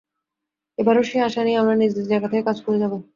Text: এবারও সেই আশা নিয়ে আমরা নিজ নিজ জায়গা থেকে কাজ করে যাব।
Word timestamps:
এবারও 0.77 1.03
সেই 1.03 1.21
আশা 1.21 1.41
নিয়ে 1.43 1.59
আমরা 1.59 1.75
নিজ 1.75 1.91
নিজ 1.93 2.05
জায়গা 2.11 2.27
থেকে 2.31 2.43
কাজ 2.45 2.57
করে 2.65 2.77
যাব। 2.83 2.93